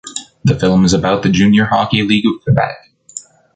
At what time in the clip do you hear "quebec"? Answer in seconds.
2.43-2.89